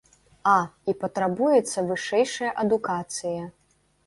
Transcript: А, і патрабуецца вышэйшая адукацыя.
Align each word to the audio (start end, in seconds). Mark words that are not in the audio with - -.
А, 0.53 0.53
і 0.93 0.95
патрабуецца 1.03 1.83
вышэйшая 1.91 2.51
адукацыя. 2.65 3.41